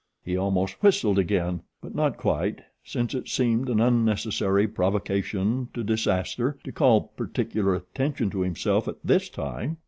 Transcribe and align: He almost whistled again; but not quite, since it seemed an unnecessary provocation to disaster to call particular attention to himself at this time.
He 0.25 0.35
almost 0.35 0.81
whistled 0.81 1.19
again; 1.19 1.61
but 1.79 1.93
not 1.93 2.17
quite, 2.17 2.61
since 2.83 3.13
it 3.13 3.29
seemed 3.29 3.69
an 3.69 3.79
unnecessary 3.79 4.67
provocation 4.67 5.67
to 5.75 5.83
disaster 5.83 6.57
to 6.63 6.71
call 6.71 7.09
particular 7.15 7.75
attention 7.75 8.31
to 8.31 8.41
himself 8.41 8.87
at 8.87 8.95
this 9.03 9.29
time. 9.29 9.77